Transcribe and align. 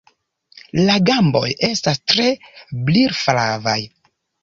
La 0.87 0.95
gamboj 1.09 1.45
estas 1.69 2.01
tre 2.15 2.27
brilflavaj. 2.91 3.81